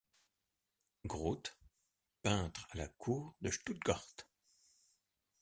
[1.05, 1.59] Grooth,
[2.23, 4.03] peintre à la Cour de Stuttgart.